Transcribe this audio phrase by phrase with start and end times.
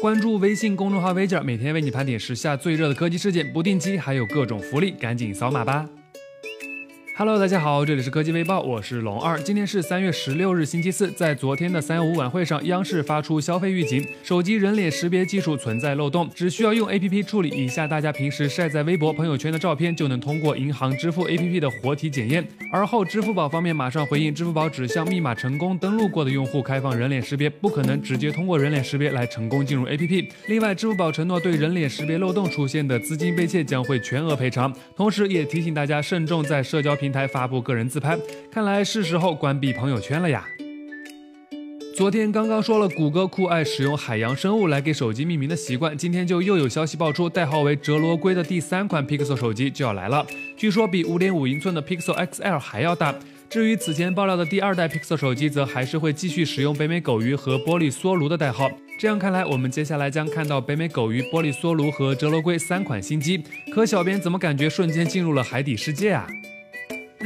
[0.00, 5.84] 关注微信公众号“微件”，每天为你盘点时下最热的科技事件，不定期还有各种福利，赶紧扫码吧。
[7.18, 9.40] ！Hello，大家好，这里是科技微报，我是龙二。
[9.40, 11.10] 今天是三月十六日，星期四。
[11.12, 22.46] 在昨天的三幺五晚会上，央视发出消费预警：手机人脸识别技术存在漏洞，只需要用 APP 处理一下大家平时晒在微博、朋友圈的照片，就能通过银行支付 APP 的活体检验。
[22.70, 30.28] 而后，支付宝方面马上回应，支付宝只向密码成功登录过的用户开放人脸识别，不可能直接通过人脸识别来成功进入 APP。
[30.48, 37.88] 另外，支付宝承诺对人脸识别漏洞出现的资金被窃将会全额赔偿，同时也提醒大家慎重在社交平平台发布个人。
[37.88, 38.18] 自拍，
[38.50, 40.44] 看来是时候关闭朋友圈了呀。
[41.96, 53.14] 昨天刚刚说了谷歌酷爱使用海洋生物来给手机命名的习惯，今天就又有消息爆出，代号为折罗龟的第三款 Pixel 手机就要来了，据说比5.5英寸的 Pixel XL 还要大。
[53.48, 58.68] 至于此前爆料的第二代 Pixel 手机，则还是会继续使用北美狗鱼和玻璃梭炉的代号。
[58.98, 63.42] 这样看来，我们接下来将看到北美狗鱼、玻璃梭炉和折罗龟三款新机。
[63.72, 66.26] 可小编怎么感觉瞬间进入了海底世界啊？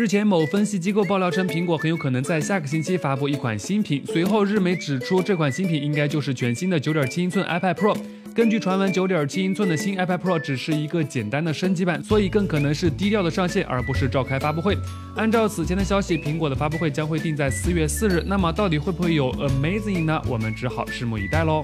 [0.00, 4.02] 日前，某分析机构爆料称，苹果很有可能在下个星期发布一款新品。
[4.06, 7.94] 随后，日媒指出，这款新品应该就是全新的9.7英寸 iPad Pro。
[8.34, 14.74] 根据传闻，9.7英寸的新 iPad Pro 只是一个简单的升级版，所以更可能是低调的上线，而不是召开发布会。
[15.16, 18.24] 按照此前的消息，苹果的发布会将会定在四月四日。
[18.26, 20.22] 那么，到底会不会有 Amazing 呢？
[20.26, 21.62] 我们只好拭目以待喽。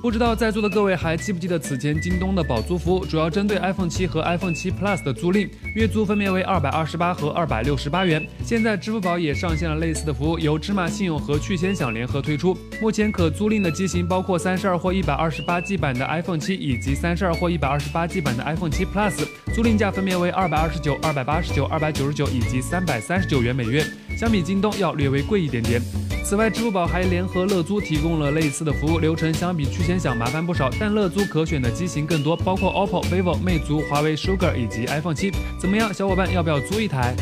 [0.00, 8.24] 不知道在座的各位还记不记得此前京东的保租服务，主要针对 iPhone 七和 iPhone 七 Plus 的租赁，月租分别为二百二十八和二百六十八元。
[8.44, 12.56] 现在支付宝也上线了类似的服务，由芝麻信用和趣先享联合推出。
[12.80, 23.84] 目前可租赁的机型包括三十二或一百二十八 G 版的 iPhone 七以及三十二或一百二十八 G 版的 iPhone 七 Plus，租赁价分别为二百二十九、二百八十九、二百九十九以及三百三十九元每月，
[24.16, 25.82] 相比京东要略微贵一点点。
[26.24, 35.32] 此外，支付宝还联合乐租提供了类似的服务流程，相比趣先想麻烦不少，但乐租可选的机型更多，包括 OPPO、vivo、魅族、华为、Sugar 以及 iPhone 七。
[35.58, 37.16] 怎么样，小伙伴要不要租一台？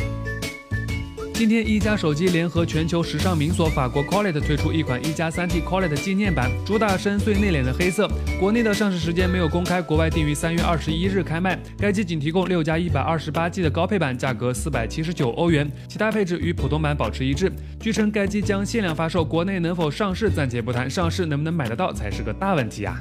[1.37, 8.09] 今天，一加手机联合全球时尚名所法国 Colette 推出一款一加三 T Colette 纪念版，主打深邃内敛的黑色。
[8.41, 11.61] 国内的上市时间没有公开，国外定于三月二十一日开卖。
[11.77, 17.53] 该机仅提供六加一百二十八 G 的高配版，价格四百七十九欧元，其他配置与普通版保持一致。
[17.79, 22.99] 据称该机将限量发售，国内能否上市暂且不谈，上市能不能买得到才是个大问题啊！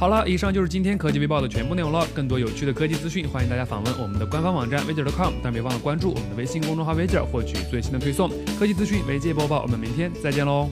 [0.00, 2.06] 好了，以上就是今天科技微报的全部内容了。
[2.14, 8.30] 更多有趣的科技资讯，欢迎大家访问我们的官方网站 v i j e r c o m 但别忘了关注我们的微信公众号 v i j e r 获取最新的推送。
[8.58, 10.70] 科技资讯媒介播报，我们明天再见喽。